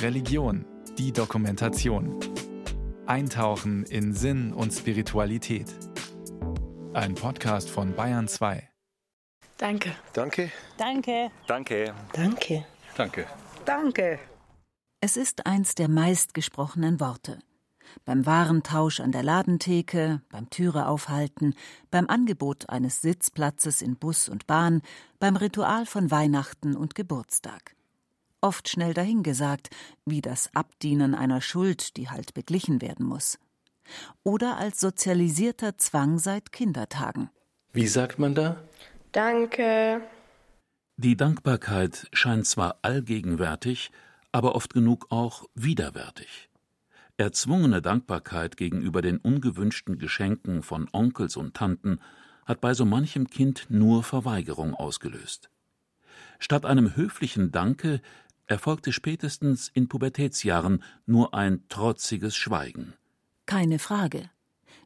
[0.00, 0.64] Religion,
[0.98, 2.18] die Dokumentation.
[3.06, 5.66] Eintauchen in Sinn und Spiritualität.
[6.92, 8.68] Ein Podcast von Bayern 2.
[9.58, 9.92] Danke.
[10.12, 10.50] Danke.
[10.76, 11.30] Danke.
[11.46, 11.94] Danke.
[12.12, 12.64] Danke.
[12.96, 13.26] Danke.
[13.64, 14.18] Danke.
[15.00, 17.38] Es ist eins der meistgesprochenen Worte.
[18.04, 21.54] Beim Warentausch an der Ladentheke, beim Türe aufhalten,
[21.90, 24.82] beim Angebot eines Sitzplatzes in Bus und Bahn,
[25.18, 27.74] beim Ritual von Weihnachten und Geburtstag.
[28.42, 29.70] Oft schnell dahingesagt,
[30.04, 33.38] wie das Abdienen einer Schuld, die halt beglichen werden muss.
[34.24, 37.30] Oder als sozialisierter Zwang seit Kindertagen.
[37.72, 38.60] Wie sagt man da?
[39.12, 40.02] Danke.
[40.96, 43.92] Die Dankbarkeit scheint zwar allgegenwärtig,
[44.32, 46.50] aber oft genug auch widerwärtig.
[47.18, 52.00] Erzwungene Dankbarkeit gegenüber den ungewünschten Geschenken von Onkels und Tanten
[52.44, 55.48] hat bei so manchem Kind nur Verweigerung ausgelöst.
[56.38, 58.00] Statt einem höflichen Danke
[58.46, 62.94] erfolgte spätestens in Pubertätsjahren nur ein trotziges Schweigen.
[63.46, 64.30] Keine Frage.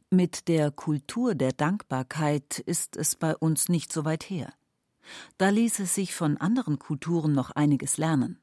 [0.09, 4.53] Mit der Kultur der Dankbarkeit ist es bei uns nicht so weit her.
[5.37, 8.39] Da ließe sich von anderen Kulturen noch einiges lernen.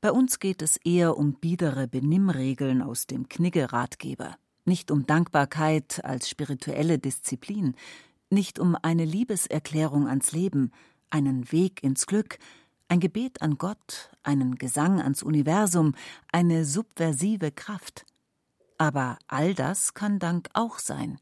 [0.00, 6.28] Bei uns geht es eher um biedere Benimmregeln aus dem Knigge-Ratgeber, nicht um Dankbarkeit als
[6.28, 7.74] spirituelle Disziplin,
[8.30, 10.72] nicht um eine Liebeserklärung ans Leben,
[11.10, 12.38] einen Weg ins Glück,
[12.88, 15.94] ein Gebet an Gott, einen Gesang ans Universum,
[16.32, 18.04] eine subversive Kraft.
[18.78, 21.18] Aber all das kann Dank auch sein.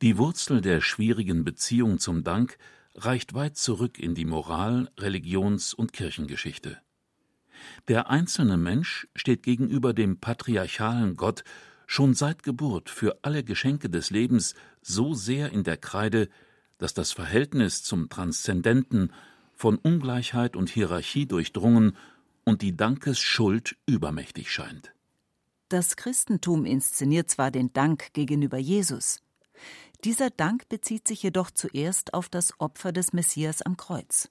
[0.00, 2.58] Die Wurzel der schwierigen Beziehung zum Dank
[2.94, 6.78] reicht weit zurück in die Moral-, Religions- und Kirchengeschichte.
[7.88, 11.44] Der einzelne Mensch steht gegenüber dem patriarchalen Gott
[11.86, 16.28] schon seit Geburt für alle Geschenke des Lebens so sehr in der Kreide,
[16.78, 19.12] dass das Verhältnis zum Transzendenten
[19.62, 21.96] von Ungleichheit und Hierarchie durchdrungen
[22.42, 24.92] und die Dankesschuld übermächtig scheint.
[25.68, 29.22] Das Christentum inszeniert zwar den Dank gegenüber Jesus,
[30.04, 34.30] dieser Dank bezieht sich jedoch zuerst auf das Opfer des Messias am Kreuz.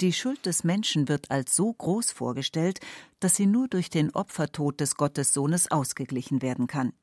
[0.00, 2.80] Die Schuld des Menschen wird als so groß vorgestellt,
[3.20, 6.94] dass sie nur durch den Opfertod des Gottessohnes ausgeglichen werden kann.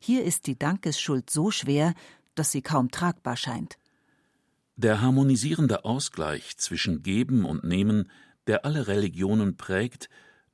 [0.00, 1.92] Hier ist die Dankesschuld so schwer,
[2.34, 3.76] dass sie kaum tragbar scheint.
[4.76, 8.10] Der harmonisierende Ausgleich zwischen Geben und Nehmen,
[8.46, 10.08] der alle Religionen prägt,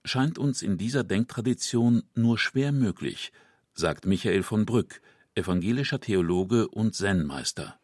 [0.05, 3.33] scheint uns in dieser Denktradition nur schwer möglich,
[3.75, 5.01] sagt Michael von Brück,
[5.35, 7.79] evangelischer Theologe und Zen-Meister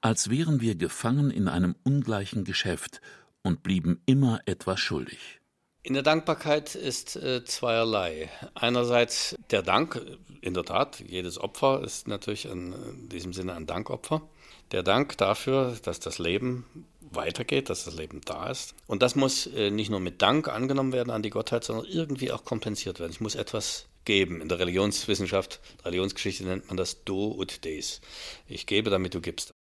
[0.00, 3.00] als wären wir gefangen in einem ungleichen Geschäft
[3.42, 5.40] und blieben immer etwas schuldig.
[5.82, 8.30] In der Dankbarkeit ist äh, zweierlei.
[8.54, 10.00] Einerseits der Dank,
[10.40, 14.28] in der Tat, jedes Opfer ist natürlich in, in diesem Sinne ein Dankopfer.
[14.74, 16.64] Der Dank dafür, dass das Leben
[17.00, 18.74] weitergeht, dass das Leben da ist.
[18.88, 22.32] Und das muss äh, nicht nur mit Dank angenommen werden an die Gottheit, sondern irgendwie
[22.32, 23.12] auch kompensiert werden.
[23.12, 24.40] Ich muss etwas geben.
[24.40, 28.00] In der Religionswissenschaft, Religionsgeschichte nennt man das Do ut des.
[28.48, 29.54] Ich gebe, damit du gibst.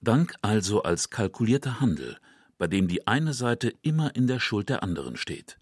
[0.00, 2.18] Dank also als kalkulierter Handel,
[2.56, 5.58] bei dem die eine Seite immer in der Schuld der anderen steht.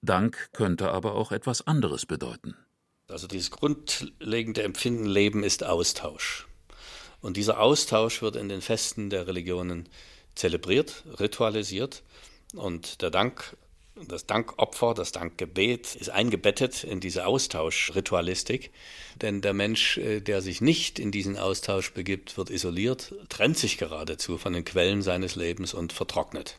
[0.00, 2.54] Dank könnte aber auch etwas anderes bedeuten.
[3.08, 6.46] Also dieses grundlegende Empfinden Leben ist Austausch.
[7.22, 9.88] Und dieser Austausch wird in den Festen der Religionen
[10.34, 12.02] zelebriert, ritualisiert.
[12.54, 13.56] Und der Dank
[14.08, 18.72] das Dankopfer, das Dankgebet ist eingebettet in diese Austauschritualistik.
[19.20, 23.78] Denn der Mensch, äh, der sich nicht in diesen Austausch begibt, wird isoliert, trennt sich
[23.78, 26.58] geradezu von den Quellen seines Lebens und vertrocknet.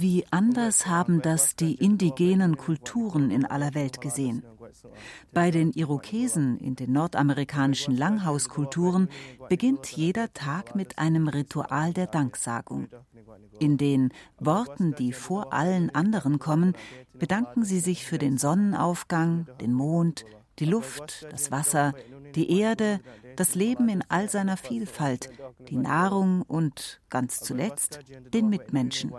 [0.00, 4.44] Wie anders haben das die indigenen Kulturen in aller Welt gesehen.
[5.32, 9.08] Bei den Irokesen in den nordamerikanischen Langhauskulturen
[9.48, 12.86] beginnt jeder Tag mit einem Ritual der Danksagung.
[13.58, 16.74] In den Worten, die vor allen anderen kommen,
[17.14, 20.24] bedanken sie sich für den Sonnenaufgang, den Mond,
[20.58, 21.94] die Luft, das Wasser,
[22.34, 23.00] die Erde,
[23.36, 25.30] das Leben in all seiner Vielfalt,
[25.68, 28.00] die Nahrung und ganz zuletzt
[28.32, 29.12] den Mitmenschen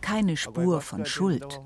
[0.00, 1.60] keine Spur von Schuld,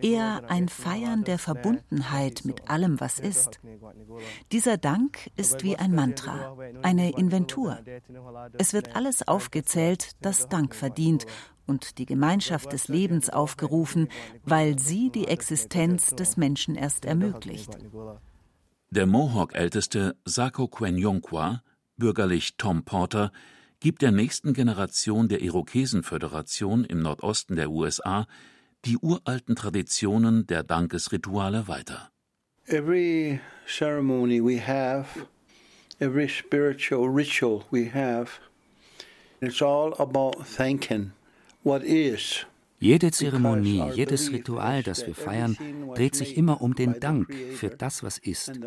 [0.00, 3.60] eher ein Feiern der Verbundenheit mit allem, was ist.
[4.52, 7.78] Dieser Dank ist wie ein Mantra, eine Inventur.
[8.58, 11.26] Es wird alles aufgezählt, das Dank verdient
[11.66, 14.08] und die Gemeinschaft des Lebens aufgerufen,
[14.44, 17.76] weil sie die Existenz des Menschen erst ermöglicht.
[18.90, 21.62] Der Mohawk-Älteste Sako Kwenyonkwa,
[21.96, 23.32] bürgerlich Tom Porter,
[23.80, 28.26] gibt der nächsten Generation der Irokesenföderation im Nordosten der USA
[28.84, 32.10] die uralten Traditionen der Dankesrituale weiter.
[32.66, 35.26] Every ceremony we have
[36.00, 38.40] every spiritual ritual we have,
[39.40, 41.12] it's all about thanking.
[42.80, 45.56] Jede Zeremonie, jedes Ritual, das wir feiern,
[45.94, 48.60] dreht sich immer um den Dank für das, was ist.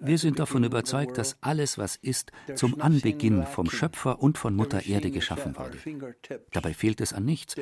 [0.00, 4.86] Wir sind davon überzeugt, dass alles, was ist, zum Anbeginn vom Schöpfer und von Mutter
[4.86, 5.76] Erde geschaffen wurde.
[6.52, 7.56] Dabei fehlt es an nichts.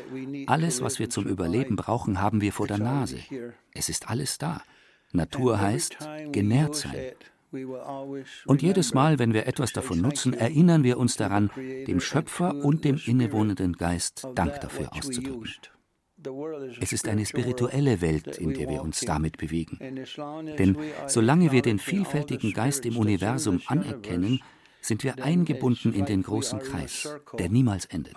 [0.46, 3.18] Alles, was wir zum Überleben brauchen, haben wir vor der Nase.
[3.74, 4.62] Es ist alles da.
[5.10, 5.98] Natur heißt
[6.30, 6.94] genährt sein.
[7.50, 12.84] Und jedes Mal, wenn wir etwas davon nutzen, erinnern wir uns daran, dem Schöpfer und
[12.84, 15.48] dem innewohnenden Geist Dank dafür auszudrücken.
[16.80, 19.78] Es ist eine spirituelle Welt, in der wir uns damit bewegen.
[20.58, 24.40] Denn solange wir den vielfältigen Geist im Universum anerkennen,
[24.80, 27.08] sind wir eingebunden in den großen Kreis,
[27.38, 28.14] der niemals endet.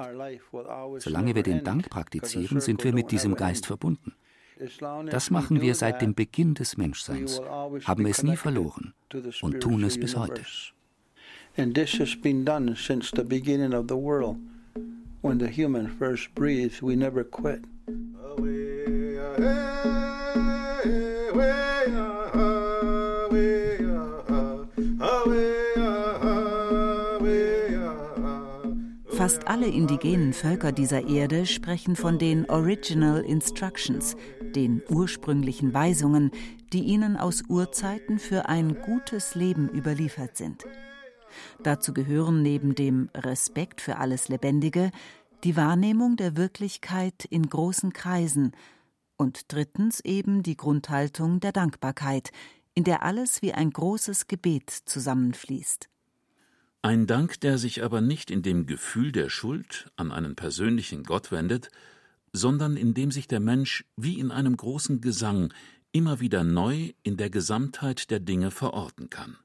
[0.98, 4.16] Solange wir den Dank praktizieren, sind wir mit diesem Geist verbunden.
[5.10, 7.42] Das machen wir seit dem Beginn des Menschseins,
[7.86, 8.94] haben es nie verloren
[9.42, 10.44] und tun es bis heute.
[11.58, 14.38] And this has been done since the beginning of the world.
[15.22, 17.66] When the human first breathed, we never quit.
[29.22, 34.16] Fast alle indigenen Völker dieser Erde sprechen von den Original Instructions,
[34.56, 36.32] den ursprünglichen Weisungen,
[36.74, 40.66] die ihnen aus Urzeiten für ein gutes Leben überliefert sind.
[41.64, 44.92] Dazu gehören neben dem Respekt für alles Lebendige
[45.44, 48.52] die Wahrnehmung der Wirklichkeit in großen Kreisen
[49.18, 52.32] und drittens eben die Grundhaltung der Dankbarkeit,
[52.74, 55.90] in der alles wie ein großes Gebet zusammenfließt.
[56.84, 61.32] Ein Dank, der sich aber nicht in dem Gefühl der Schuld an einen persönlichen Gott
[61.32, 61.70] wendet,
[62.34, 65.54] sondern in dem sich der Mensch wie in einem großen Gesang
[65.92, 69.38] immer wieder neu in der Gesamtheit der Dinge verorten kann.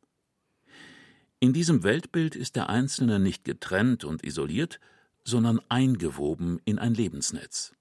[1.41, 4.81] In diesem Weltbild ist der Einzelne nicht getrennt und isoliert,
[5.25, 7.75] sondern eingewoben in ein Lebensnetz.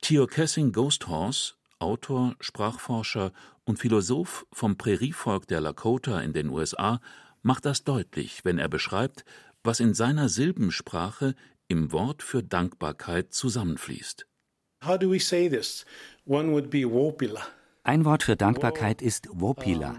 [0.00, 3.32] Theo Kessing Ghosthorse, Autor, Sprachforscher
[3.64, 7.00] und Philosoph vom Prärievolk der Lakota in den USA,
[7.42, 9.24] macht das deutlich, wenn er beschreibt,
[9.62, 11.34] was in seiner Silbensprache
[11.72, 14.26] im Wort für Dankbarkeit zusammenfließt.
[14.84, 15.86] How do we say this?
[16.26, 17.46] One would be wopila.
[17.84, 19.96] Ein Wort für Dankbarkeit ist Wopila.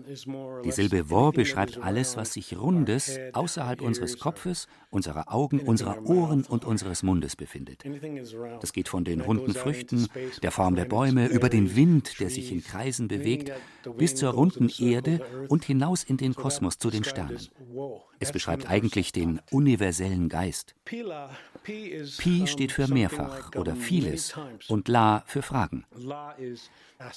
[0.63, 6.45] Die Silbe Wo beschreibt alles, was sich Rundes außerhalb unseres Kopfes, unserer Augen, unserer Ohren
[6.45, 7.83] und unseres Mundes befindet.
[8.62, 10.07] Das geht von den runden Früchten,
[10.41, 13.51] der Form der Bäume, über den Wind, der sich in Kreisen bewegt,
[13.97, 15.19] bis zur runden Erde
[15.50, 17.50] und hinaus in den Kosmos zu den Sternen.
[18.19, 20.74] Es beschreibt eigentlich den universellen Geist.
[20.86, 24.36] Pi steht für mehrfach oder vieles
[24.69, 25.86] und La für Fragen.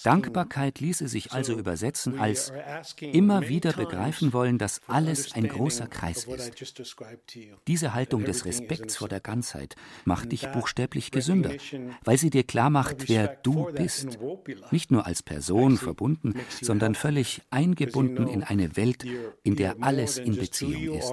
[0.03, 2.53] Dankbarkeit ließe sich also übersetzen als
[3.01, 6.75] immer wieder begreifen wollen, dass alles ein großer Kreis ist.
[7.67, 11.53] Diese Haltung des Respekts vor der Ganzheit macht dich buchstäblich gesünder,
[12.05, 14.19] weil sie dir klar macht, wer du bist.
[14.71, 19.05] Nicht nur als Person verbunden, sondern völlig eingebunden in eine Welt,
[19.43, 21.13] in der alles in Beziehung ist.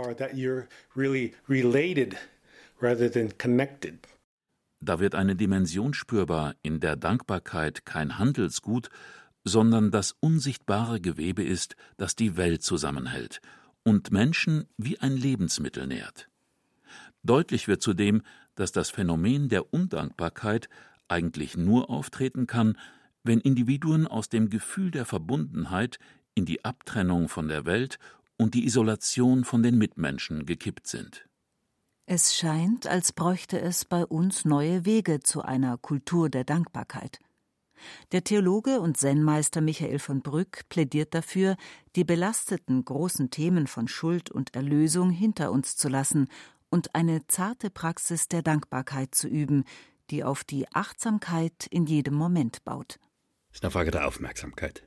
[4.86, 8.90] Da wird eine Dimension spürbar, in der Dankbarkeit kein Handelsgut,
[9.46, 13.40] sondern das unsichtbare Gewebe ist, das die Welt zusammenhält
[13.84, 16.30] und Menschen wie ein Lebensmittel nährt.
[17.24, 18.24] Deutlich wird zudem,
[18.56, 20.68] dass das Phänomen der Undankbarkeit
[21.08, 22.78] eigentlich nur auftreten kann,
[23.24, 25.98] wenn Individuen aus dem Gefühl der Verbundenheit
[26.36, 28.00] in die Abtrennung von der Welt
[28.36, 31.26] und die Isolation von den Mitmenschen gekippt sind.
[32.06, 37.20] Es scheint, als bräuchte es bei uns neue Wege zu einer Kultur der Dankbarkeit.
[38.12, 41.56] Der Theologe und Zen-Meister Michael von Brück plädiert dafür,
[41.96, 46.28] die belasteten großen Themen von Schuld und Erlösung hinter uns zu lassen
[46.70, 49.64] und eine zarte Praxis der Dankbarkeit zu üben,
[50.10, 53.00] die auf die Achtsamkeit in jedem Moment baut.
[53.50, 54.86] Das ist eine Frage der Aufmerksamkeit.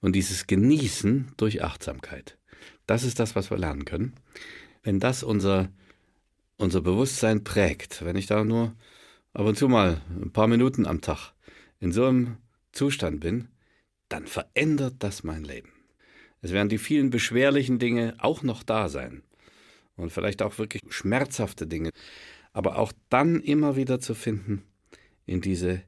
[0.00, 2.36] Und dieses Genießen durch Achtsamkeit,
[2.86, 4.14] das ist das, was wir lernen können.
[4.82, 5.68] Wenn das unser
[6.62, 8.04] unser Bewusstsein prägt.
[8.04, 8.74] Wenn ich da nur
[9.34, 11.32] ab und zu mal ein paar Minuten am Tag
[11.80, 12.38] in so einem
[12.70, 13.48] Zustand bin,
[14.08, 15.72] dann verändert das mein Leben.
[16.40, 19.22] Es werden die vielen beschwerlichen Dinge auch noch da sein
[19.96, 21.90] und vielleicht auch wirklich schmerzhafte Dinge,
[22.52, 24.62] aber auch dann immer wieder zu finden
[25.26, 25.82] in diese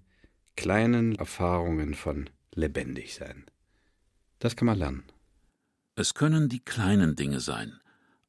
[0.56, 3.44] kleinen Erfahrungen von lebendig sein.
[4.38, 5.04] Das kann man lernen.
[5.96, 7.80] Es können die kleinen Dinge sein.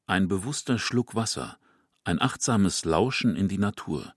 [0.05, 1.57] Ein bewusster Schluck Wasser,
[2.05, 4.13] ein achtsames Lauschen in die Natur,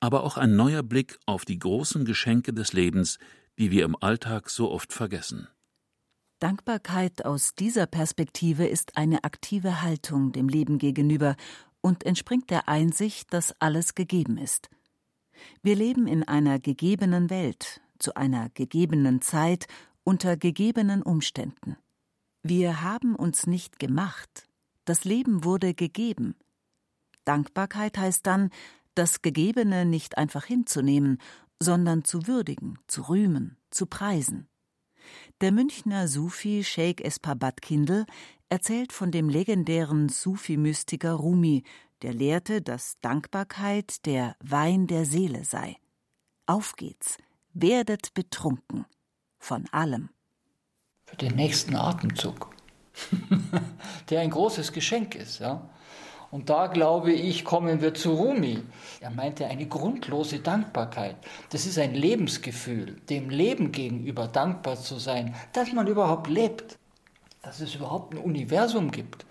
[0.00, 3.18] aber auch ein neuer Blick auf die großen Geschenke des Lebens,
[3.58, 5.48] die wir im Alltag so oft vergessen.
[6.40, 11.36] Dankbarkeit aus dieser Perspektive ist eine aktive Haltung dem Leben gegenüber
[11.80, 14.68] und entspringt der Einsicht, dass alles gegeben ist.
[15.62, 19.66] Wir leben in einer gegebenen Welt, zu einer gegebenen Zeit,
[20.02, 21.76] unter gegebenen Umständen.
[22.42, 24.48] Wir haben uns nicht gemacht,
[24.84, 26.34] das Leben wurde gegeben.
[27.24, 28.50] Dankbarkeit heißt dann,
[28.94, 31.18] das Gegebene nicht einfach hinzunehmen,
[31.60, 34.48] sondern zu würdigen, zu rühmen, zu preisen.
[35.40, 38.06] Der Münchner Sufi Sheikh Espabat Kindl
[38.48, 41.64] erzählt von dem legendären Sufi-Mystiker Rumi,
[42.02, 45.76] der lehrte, dass Dankbarkeit der Wein der Seele sei.
[46.46, 47.16] Auf geht's,
[47.54, 48.86] werdet betrunken
[49.38, 50.10] von allem.
[51.06, 52.50] Für den nächsten Atemzug,
[54.10, 55.68] der ein großes Geschenk ist, ja.
[56.32, 58.62] Und da glaube ich, kommen wir zu Rumi.
[59.00, 61.16] Er meinte eine grundlose Dankbarkeit.
[61.50, 66.78] Das ist ein Lebensgefühl, dem Leben gegenüber dankbar zu sein, dass man überhaupt lebt,
[67.42, 69.26] dass es überhaupt ein Universum gibt,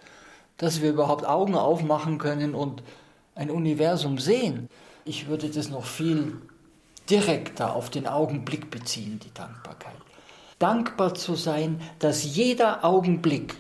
[0.58, 2.84] dass wir überhaupt Augen aufmachen können und
[3.34, 4.70] ein Universum sehen.
[5.04, 6.40] Ich würde das noch viel
[7.10, 9.98] direkter auf den Augenblick beziehen, die Dankbarkeit.
[10.60, 13.56] Dankbar zu sein, dass jeder Augenblick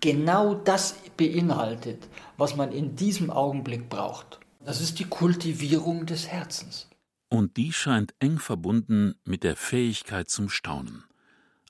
[0.00, 4.40] genau das beinhaltet, was man in diesem Augenblick braucht.
[4.64, 6.88] Das ist die Kultivierung des Herzens.
[7.28, 11.04] Und die scheint eng verbunden mit der Fähigkeit zum Staunen.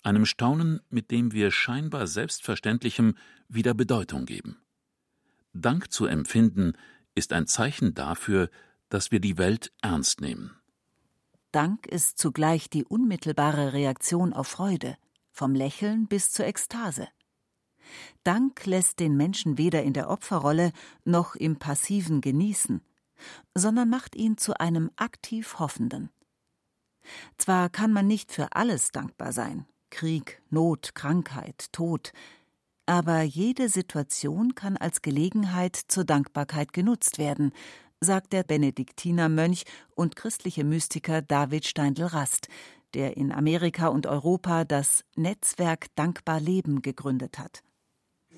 [0.03, 3.17] Einem Staunen, mit dem wir scheinbar Selbstverständlichem
[3.49, 4.59] wieder Bedeutung geben.
[5.53, 6.75] Dank zu empfinden
[7.15, 8.51] ist ein Zeichen dafür,
[8.89, 10.57] dass wir die Welt ernst nehmen.
[11.51, 14.97] Dank ist zugleich die unmittelbare Reaktion auf Freude,
[15.33, 17.09] vom Lächeln bis zur Ekstase.
[18.25, 20.73] Dank lässt den Menschen weder in der Opferrolle
[21.05, 22.81] noch im passiven Genießen,
[23.55, 26.11] sondern macht ihn zu einem aktiv Hoffenden.
[27.39, 32.13] Zwar kann man nicht für alles dankbar sein Krieg, Not, Krankheit, Tod,
[32.87, 37.53] aber jede Situation kann als Gelegenheit zur Dankbarkeit genutzt werden,
[38.01, 39.65] sagt der Benediktinermönch
[39.95, 42.49] und christliche Mystiker David Steindl-Rast,
[42.95, 47.63] der in Amerika und Europa das Netzwerk Dankbar Leben gegründet hat.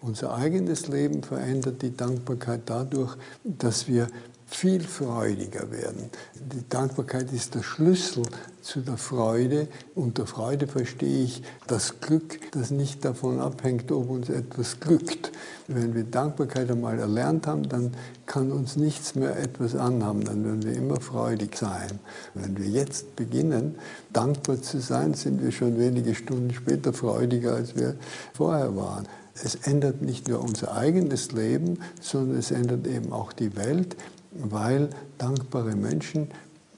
[0.00, 4.06] Unser eigenes Leben verändert die Dankbarkeit dadurch, dass wir
[4.50, 6.10] viel freudiger werden.
[6.34, 8.22] Die Dankbarkeit ist der Schlüssel
[8.62, 9.68] zu der Freude.
[9.94, 15.32] Unter Freude verstehe ich das Glück, das nicht davon abhängt, ob uns etwas glückt.
[15.66, 17.92] Wenn wir Dankbarkeit einmal erlernt haben, dann
[18.24, 21.98] kann uns nichts mehr etwas anhaben, dann werden wir immer freudig sein.
[22.34, 23.74] Wenn wir jetzt beginnen,
[24.12, 27.96] dankbar zu sein, sind wir schon wenige Stunden später freudiger, als wir
[28.32, 29.06] vorher waren
[29.45, 33.97] es ändert nicht nur unser eigenes Leben, sondern es ändert eben auch die Welt,
[34.33, 36.28] weil dankbare Menschen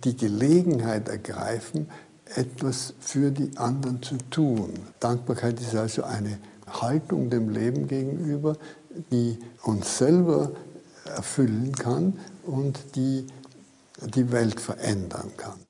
[0.05, 1.88] die Gelegenheit ergreifen,
[2.35, 4.75] etwas für die anderen zu tun.
[5.00, 6.38] Dankbarkeit ist also eine
[6.69, 8.57] Haltung dem Leben gegenüber,
[9.11, 10.52] die uns selber
[11.05, 13.26] erfüllen kann und die
[14.14, 15.69] die Welt verändern kann.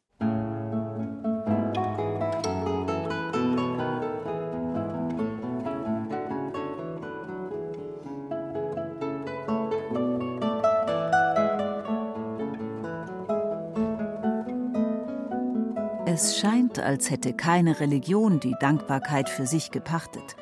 [16.91, 20.35] Als hätte keine Religion die Dankbarkeit für sich gepachtet,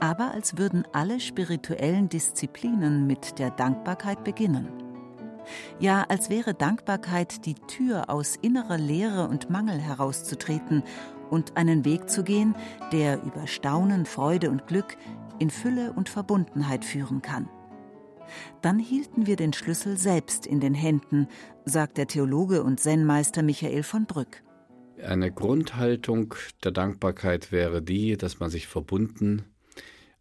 [0.00, 4.68] aber als würden alle spirituellen Disziplinen mit der Dankbarkeit beginnen.
[5.78, 10.82] Ja, als wäre Dankbarkeit die Tür aus innerer Leere und Mangel herauszutreten
[11.30, 12.54] und einen Weg zu gehen,
[12.92, 14.98] der über Staunen, Freude und Glück
[15.38, 17.48] in Fülle und Verbundenheit führen kann.
[18.60, 21.28] Dann hielten wir den Schlüssel selbst in den Händen,
[21.64, 24.44] sagt der Theologe und Zen-Meister Michael von Brück.
[25.02, 29.44] Eine Grundhaltung der Dankbarkeit wäre die, dass man sich verbunden,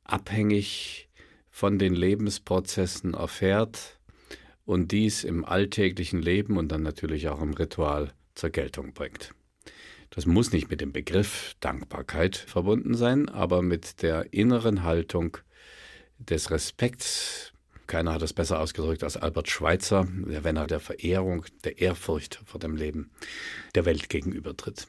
[0.03, 1.09] abhängig
[1.49, 3.99] von den Lebensprozessen erfährt
[4.65, 9.33] und dies im alltäglichen Leben und dann natürlich auch im Ritual zur Geltung bringt.
[10.09, 15.37] Das muss nicht mit dem Begriff Dankbarkeit verbunden sein, aber mit der inneren Haltung
[16.17, 17.52] des Respekts
[17.87, 22.41] keiner hat es besser ausgedrückt als Albert Schweitzer, der, wenn er der Verehrung, der Ehrfurcht
[22.45, 23.11] vor dem Leben
[23.75, 24.87] der Welt gegenübertritt.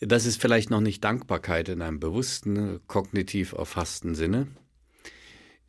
[0.00, 4.48] Das ist vielleicht noch nicht Dankbarkeit in einem bewussten, kognitiv erfassten Sinne,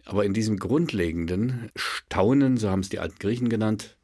[0.04, 3.98] aber in diesem grundlegenden Staunen, so haben es die alten Griechen genannt,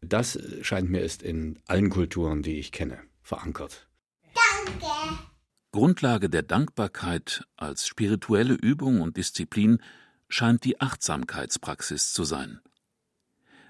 [0.00, 3.88] das scheint mir ist in allen Kulturen, die ich kenne, verankert.
[4.34, 4.86] Danke.
[5.70, 9.78] Grundlage der Dankbarkeit als spirituelle Übung und Disziplin
[10.32, 12.60] scheint die Achtsamkeitspraxis zu sein.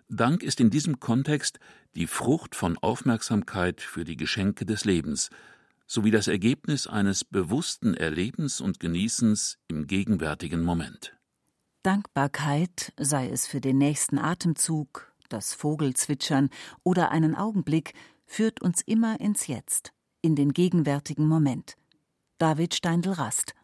[0.08, 1.58] Dank ist in diesem Kontext
[1.94, 5.30] die Frucht von Aufmerksamkeit für die Geschenke des Lebens,
[5.86, 11.16] sowie das Ergebnis eines bewussten Erlebens und Genießens im gegenwärtigen Moment.
[11.82, 16.50] Dankbarkeit, sei es für den nächsten Atemzug, das Vogelzwitschern
[16.84, 21.76] oder einen Augenblick, führt uns immer ins Jetzt, in den gegenwärtigen Moment.
[22.38, 23.54] David Steindl-Rast.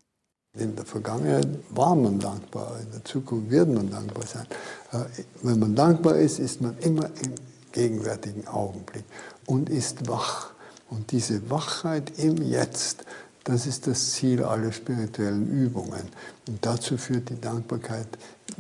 [0.55, 4.47] In der Vergangenheit war man dankbar, in der Zukunft wird man dankbar sein.
[4.93, 5.05] Äh,
[5.43, 7.35] wenn man dankbar ist, ist man immer im
[7.73, 9.05] gegenwärtigen Augenblick
[9.47, 10.53] und ist wach.
[10.91, 13.05] Und diese Wachheit im Jetzt,
[13.45, 16.09] das ist das Ziel aller spirituellen Übungen.
[16.49, 18.09] Und dazu führt die Dankbarkeit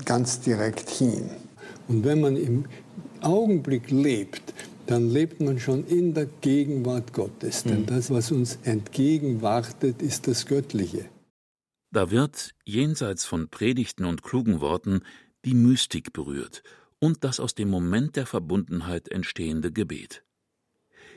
[0.04, 1.30] ganz direkt hin.
[1.88, 2.66] Und wenn man im
[3.22, 4.54] Augenblick lebt,
[4.86, 7.64] dann lebt man schon in der Gegenwart Gottes.
[7.64, 7.86] Denn mhm.
[7.86, 11.06] das, was uns entgegenwartet, ist das Göttliche.
[11.90, 15.02] Da wird, jenseits von Predigten und klugen Worten,
[15.44, 16.62] die Mystik berührt
[16.98, 20.22] und das aus dem Moment der Verbundenheit entstehende Gebet.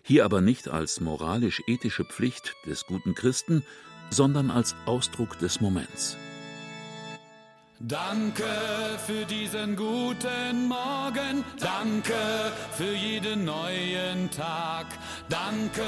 [0.03, 3.63] Hier aber nicht als moralisch-ethische Pflicht des guten Christen,
[4.09, 6.17] sondern als Ausdruck des Moments.
[7.87, 8.45] Danke
[9.07, 12.13] für diesen guten Morgen, danke
[12.73, 14.85] für jeden neuen Tag,
[15.29, 15.81] danke.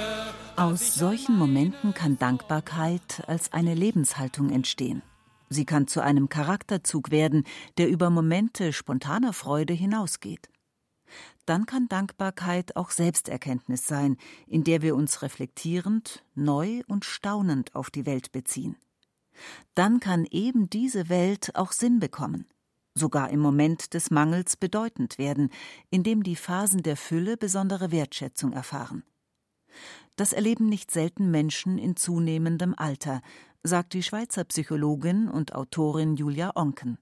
[0.55, 5.03] Aus solchen Momenten kann Dankbarkeit als eine Lebenshaltung entstehen.
[5.50, 7.43] Sie kann zu einem Charakterzug werden,
[7.77, 10.50] der über Momente spontaner Freude hinausgeht.
[11.45, 17.91] Dann kann Dankbarkeit auch Selbsterkenntnis sein, in der wir uns reflektierend, neu und staunend auf
[17.91, 18.77] die Welt beziehen
[19.75, 22.46] dann kann eben diese Welt auch Sinn bekommen,
[22.96, 25.50] sogar im Moment des Mangels bedeutend werden,
[25.90, 29.04] indem die Phasen der Fülle besondere Wertschätzung erfahren.
[30.16, 33.22] Das erleben nicht selten Menschen in zunehmendem Alter,
[33.63, 36.98] sagt die Schweizer Psychologin und Autorin Julia Onken.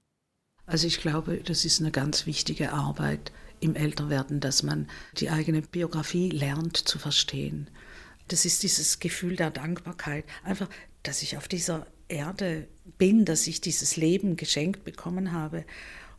[0.64, 5.62] Also ich glaube, das ist eine ganz wichtige Arbeit im Älterwerden, dass man die eigene
[5.62, 7.68] Biografie lernt zu verstehen.
[8.28, 10.68] Das ist dieses Gefühl der Dankbarkeit, einfach,
[11.02, 15.64] dass ich auf dieser Erde bin, dass ich dieses Leben geschenkt bekommen habe.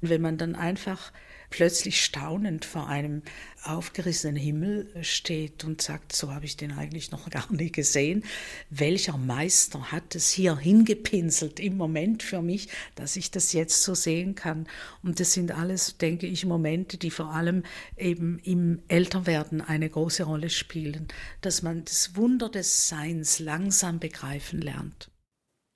[0.01, 1.13] Und wenn man dann einfach
[1.53, 3.21] plötzlich staunend vor einem
[3.63, 8.23] aufgerissenen Himmel steht und sagt, so habe ich den eigentlich noch gar nie gesehen.
[8.71, 13.93] Welcher Meister hat es hier hingepinselt im Moment für mich, dass ich das jetzt so
[13.93, 14.65] sehen kann?
[15.03, 17.61] Und das sind alles, denke ich, Momente, die vor allem
[17.97, 21.07] eben im Älterwerden eine große Rolle spielen,
[21.41, 25.12] dass man das Wunder des Seins langsam begreifen lernt.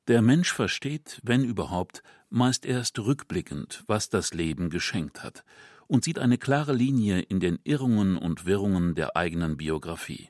[0.07, 5.43] Der Mensch versteht, wenn überhaupt, meist erst rückblickend, was das Leben geschenkt hat,
[5.87, 10.29] und sieht eine klare Linie in den Irrungen und Wirrungen der eigenen Biografie.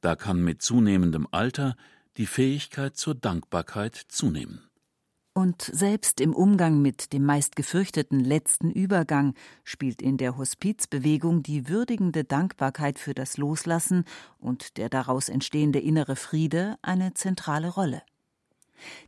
[0.00, 1.76] Da kann mit zunehmendem Alter
[2.16, 4.66] die Fähigkeit zur Dankbarkeit zunehmen.
[5.34, 11.68] Und selbst im Umgang mit dem meist gefürchteten letzten Übergang spielt in der Hospizbewegung die
[11.68, 14.04] würdigende Dankbarkeit für das Loslassen
[14.38, 18.02] und der daraus entstehende innere Friede eine zentrale Rolle.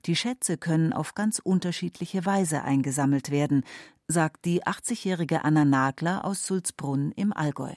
[0.06, 3.64] Die Schätze können auf ganz unterschiedliche Weise eingesammelt werden,
[4.08, 7.72] sagt die 80-jährige Anna Nagler aus Sulzbrunn im Allgäu.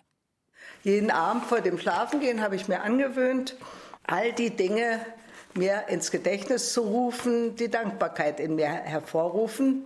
[0.83, 3.55] Jeden Abend vor dem Schlafengehen habe ich mir angewöhnt,
[4.03, 4.99] all die Dinge
[5.55, 9.85] mir ins Gedächtnis zu rufen, die Dankbarkeit in mir hervorrufen.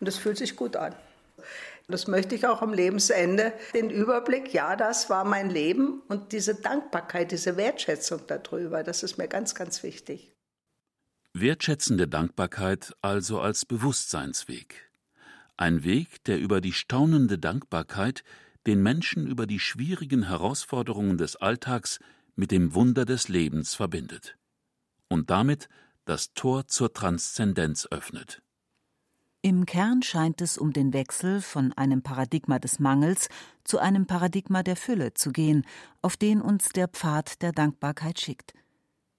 [0.00, 0.94] Und das fühlt sich gut an.
[1.90, 3.52] Das möchte ich auch am Lebensende.
[3.72, 9.16] Den Überblick, ja, das war mein Leben und diese Dankbarkeit, diese Wertschätzung darüber, das ist
[9.16, 10.30] mir ganz, ganz wichtig.
[11.40, 14.90] Wertschätzende Dankbarkeit also als Bewusstseinsweg.
[15.56, 18.24] Ein Weg, der über die staunende Dankbarkeit
[18.66, 22.00] den Menschen über die schwierigen Herausforderungen des Alltags
[22.36, 24.36] mit dem Wunder des Lebens verbindet
[25.08, 25.68] und damit
[26.04, 28.42] das Tor zur Transzendenz öffnet.
[29.40, 33.28] Im Kern scheint es um den Wechsel von einem Paradigma des Mangels
[33.64, 35.64] zu einem Paradigma der Fülle zu gehen,
[36.02, 38.54] auf den uns der Pfad der Dankbarkeit schickt.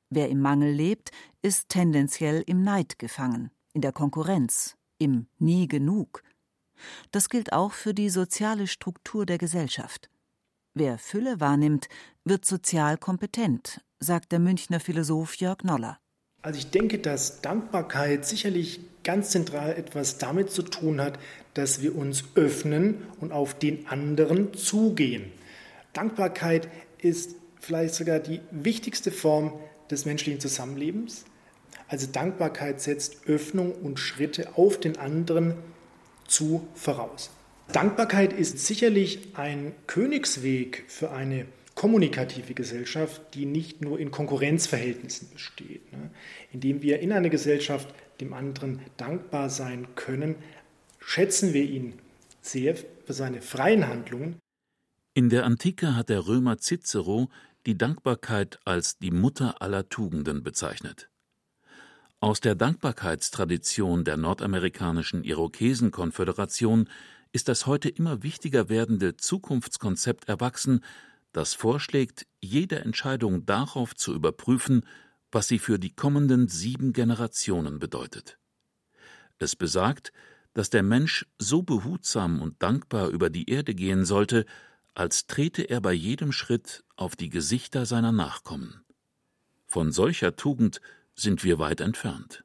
[0.09, 6.23] Wer im Mangel lebt, ist tendenziell im Neid gefangen, in der Konkurrenz, im Nie genug.
[7.11, 10.09] Das gilt auch für die soziale Struktur der Gesellschaft.
[10.73, 11.89] Wer Fülle wahrnimmt,
[12.23, 15.99] wird sozial kompetent, sagt der Münchner Philosoph Jörg Noller.
[16.41, 21.19] Also ich denke, dass Dankbarkeit sicherlich ganz zentral etwas damit zu tun hat,
[21.53, 25.31] dass wir uns öffnen und auf den anderen zugehen.
[25.93, 26.69] Dankbarkeit
[26.99, 29.53] ist vielleicht sogar die wichtigste Form
[29.91, 31.25] des menschlichen Zusammenlebens.
[31.87, 35.55] Also Dankbarkeit setzt Öffnung und Schritte auf den anderen
[36.27, 37.31] zu voraus.
[37.71, 45.91] Dankbarkeit ist sicherlich ein Königsweg für eine kommunikative Gesellschaft, die nicht nur in Konkurrenzverhältnissen besteht.
[45.93, 46.09] Ne?
[46.51, 47.87] Indem wir in einer Gesellschaft
[48.19, 50.35] dem anderen dankbar sein können,
[50.99, 51.93] schätzen wir ihn
[52.41, 54.35] sehr für seine freien Handlungen.
[55.13, 57.29] In der Antike hat der Römer Cicero
[57.65, 61.09] die Dankbarkeit als die Mutter aller Tugenden bezeichnet.
[62.21, 66.89] Aus der Dankbarkeitstradition der nordamerikanischen Irokesenkonföderation
[67.31, 70.83] ist das heute immer wichtiger werdende Zukunftskonzept erwachsen,
[71.31, 74.85] das vorschlägt, jede Entscheidung darauf zu überprüfen,
[75.31, 78.39] was sie für die kommenden sieben Generationen bedeutet.
[79.37, 80.11] Es besagt,
[80.53, 84.45] dass der Mensch so behutsam und dankbar über die Erde gehen sollte,
[84.99, 88.81] als trete er bei jedem Schritt auf die Gesichter seiner Nachkommen.
[89.65, 90.81] Von solcher Tugend
[91.15, 92.43] sind wir weit entfernt.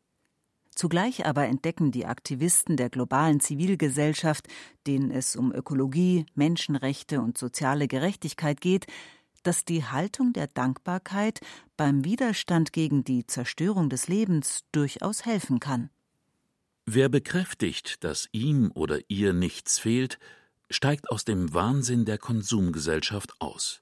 [0.73, 4.47] Zugleich aber entdecken die Aktivisten der globalen Zivilgesellschaft,
[4.87, 8.87] denen es um Ökologie, Menschenrechte und soziale Gerechtigkeit geht,
[9.43, 11.41] dass die Haltung der Dankbarkeit
[11.77, 15.91] beim Widerstand gegen die Zerstörung des Lebens durchaus helfen kann.
[16.87, 20.21] Wer bekräftigt, dass ihm oder ihr nichts fehlt,
[20.75, 23.81] steigt aus dem Wahnsinn der Konsumgesellschaft aus.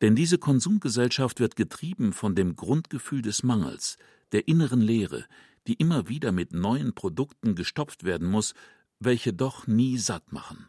[0.00, 3.98] Denn diese Konsumgesellschaft wird getrieben von dem Grundgefühl des Mangels,
[4.32, 5.26] der inneren Leere,
[5.66, 8.54] die immer wieder mit neuen Produkten gestopft werden muss,
[9.00, 10.68] welche doch nie satt machen.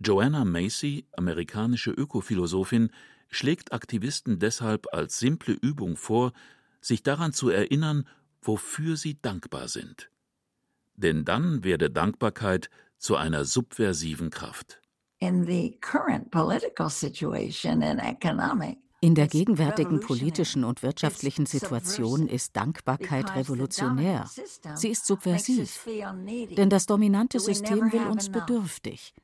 [0.00, 2.90] Joanna Macy, amerikanische Ökophilosophin,
[3.30, 6.32] schlägt Aktivisten deshalb als simple Übung vor,
[6.80, 8.06] sich daran zu erinnern,
[8.42, 10.10] wofür sie dankbar sind.
[10.94, 14.80] Denn dann werde Dankbarkeit zu einer subversiven Kraft.
[15.18, 22.56] In the current political situation and economic in der gegenwärtigen politischen und wirtschaftlichen Situation ist
[22.56, 24.28] Dankbarkeit revolutionär.
[24.74, 25.86] Sie ist subversiv.
[26.56, 29.14] Denn das dominante System will uns bedürftig.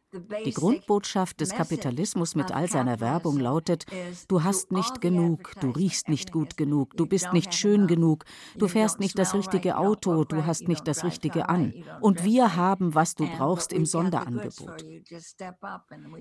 [0.44, 3.87] Die Grundbotschaft des Kapitalismus mit all seiner Werbung lautet,
[4.28, 8.26] du hast nicht genug, du riechst nicht gut genug, du bist nicht schön genug,
[8.58, 11.72] du fährst nicht das richtige Auto, du hast nicht das Richtige an.
[12.02, 14.85] Und wir haben, was du brauchst, im Sonderangebot.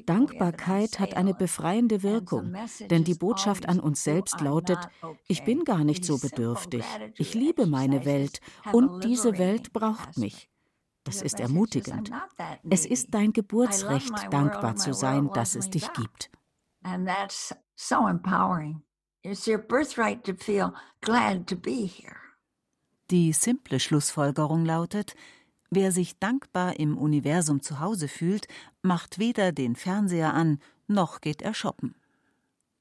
[0.05, 2.55] Dankbarkeit hat eine befreiende Wirkung,
[2.89, 4.79] denn die Botschaft an uns selbst lautet,
[5.27, 8.39] ich bin gar nicht so bedürftig, ich liebe meine Welt
[8.71, 10.49] und diese Welt braucht mich.
[11.03, 12.11] Das ist ermutigend.
[12.69, 16.29] Es ist dein Geburtsrecht, dankbar zu sein, dass es dich gibt.
[23.09, 25.15] Die simple Schlussfolgerung lautet,
[25.69, 28.47] wer sich dankbar im Universum zu Hause fühlt,
[28.81, 31.95] macht weder den Fernseher an, noch geht er shoppen.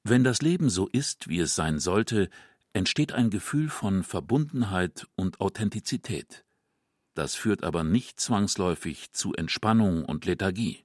[0.03, 2.29] Wenn das Leben so ist, wie es sein sollte,
[2.73, 6.43] entsteht ein Gefühl von Verbundenheit und Authentizität.
[7.13, 10.83] Das führt aber nicht zwangsläufig zu Entspannung und Lethargie.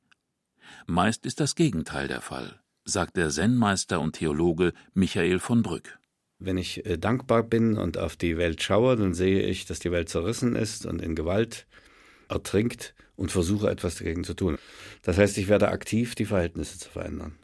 [0.87, 5.99] Meist ist das Gegenteil der Fall, sagt der Zen-Meister und Theologe Michael von Brück.
[6.39, 9.93] Wenn ich äh, dankbar bin und auf die Welt schaue, dann sehe ich, dass die
[9.93, 11.67] Welt zerrissen ist und in Gewalt
[12.29, 14.59] ertrinkt und versuche etwas dagegen zu tun.
[15.03, 17.39] Das heißt, ich werde aktiv, die Verhältnisse zu verändern.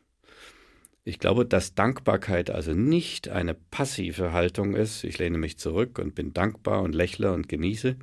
[1.04, 6.14] Ich glaube, dass Dankbarkeit also nicht eine passive Haltung ist, ich lehne mich zurück und
[6.14, 7.96] bin dankbar und lächle und genieße,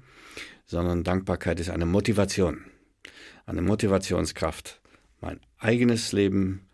[0.66, 2.66] sondern Dankbarkeit ist eine Motivation,
[3.46, 4.82] eine Motivationskraft,
[5.22, 6.68] mein eigenes Leben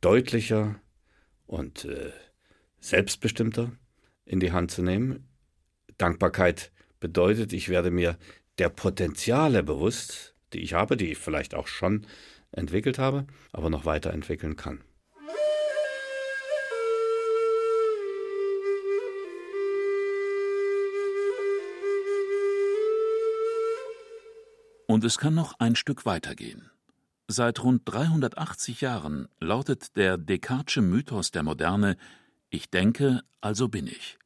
[0.00, 0.80] deutlicher
[1.46, 2.10] und äh,
[2.78, 3.72] selbstbestimmter
[4.24, 5.28] in die Hand zu nehmen.
[5.98, 8.16] Dankbarkeit bedeutet, ich werde mir
[8.58, 12.06] der Potenziale bewusst, die ich habe, die ich vielleicht auch schon
[12.50, 14.82] entwickelt habe, aber noch weiterentwickeln kann.
[24.90, 26.68] Und es kann noch ein Stück weitergehen.
[27.28, 31.96] Seit rund 380 Jahren lautet der Descartesche Mythos der Moderne
[32.48, 34.18] Ich denke, also bin ich.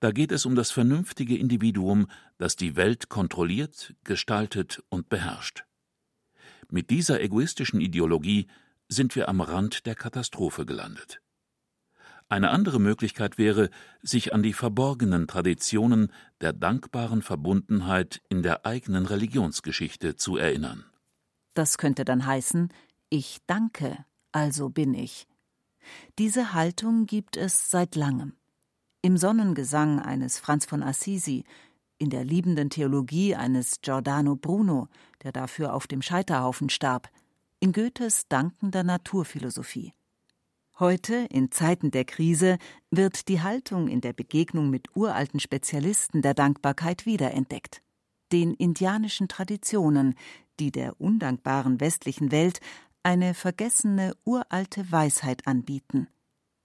[0.00, 5.62] Da geht es um das vernünftige Individuum, das die Welt kontrolliert, gestaltet und beherrscht.
[6.68, 8.48] Mit dieser egoistischen Ideologie
[8.88, 11.20] sind wir am Rand der Katastrophe gelandet.
[12.30, 13.70] Eine andere Möglichkeit wäre,
[14.02, 20.84] sich an die verborgenen Traditionen der dankbaren Verbundenheit in der eigenen Religionsgeschichte zu erinnern.
[21.54, 22.68] Das könnte dann heißen,
[23.08, 25.26] ich danke, also bin ich.
[26.18, 28.34] Diese Haltung gibt es seit langem.
[29.00, 31.44] Im Sonnengesang eines Franz von Assisi,
[31.96, 34.88] in der liebenden Theologie eines Giordano Bruno,
[35.22, 37.08] der dafür auf dem Scheiterhaufen starb,
[37.58, 39.94] in Goethes dankender Naturphilosophie.
[40.80, 42.56] Heute, in Zeiten der Krise,
[42.92, 47.82] wird die Haltung in der Begegnung mit uralten Spezialisten der Dankbarkeit wiederentdeckt.
[48.30, 50.14] Den indianischen Traditionen,
[50.60, 52.60] die der undankbaren westlichen Welt
[53.02, 56.06] eine vergessene uralte Weisheit anbieten.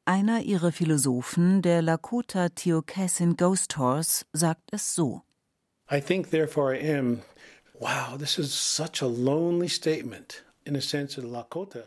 [0.06, 5.24] Einer ihrer Philosophen, der Lakota Theocassin Ghost Horse, sagt es so:
[5.92, 7.22] I think therefore I am.
[7.80, 10.46] Wow, this is such a lonely statement.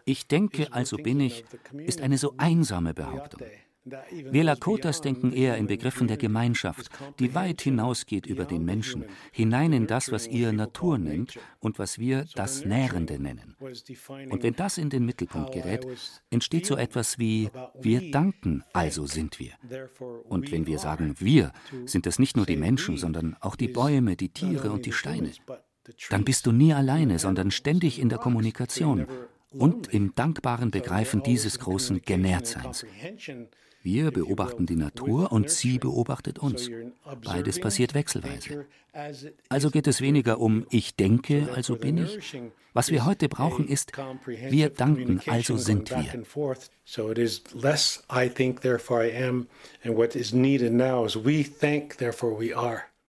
[0.05, 1.45] Ich denke, also bin ich,
[1.79, 3.43] ist eine so einsame Behauptung.
[4.11, 9.73] Wir Lakotas denken eher in Begriffen der Gemeinschaft, die weit hinausgeht über den Menschen, hinein
[9.73, 13.55] in das, was ihr Natur nennt und was wir das Nährende nennen.
[13.61, 15.87] Und wenn das in den Mittelpunkt gerät,
[16.31, 17.49] entsteht so etwas wie
[17.81, 19.53] wir danken, also sind wir.
[20.25, 21.53] Und wenn wir sagen wir,
[21.85, 25.31] sind es nicht nur die Menschen, sondern auch die Bäume, die Tiere und die Steine.
[26.11, 29.07] Dann bist du nie alleine, sondern ständig in der Kommunikation
[29.51, 32.85] und im dankbaren Begreifen dieses großen Genährtseins.
[33.83, 36.69] Wir beobachten die Natur und sie beobachtet uns.
[37.25, 38.67] Beides passiert wechselweise.
[39.49, 42.37] Also geht es weniger um ich denke, also bin ich.
[42.75, 43.93] Was wir heute brauchen ist,
[44.27, 46.25] wir danken, also sind wir.